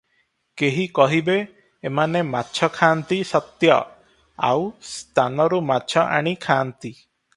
[0.59, 1.35] କେହି କହିବେ,
[1.89, 3.77] ଏମାନେ ମାଛଖାଆନ୍ତି ସତ୍ୟ,
[4.49, 6.93] ଆଉ ସ୍ଥାନରୁ ମାଛ ଆଣି ଖାଆନ୍ତି।